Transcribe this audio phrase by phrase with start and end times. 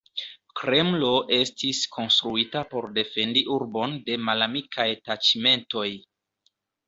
[0.59, 5.87] Kremlo estis konstruita por defendi urbon de malamikaj taĉmentoj.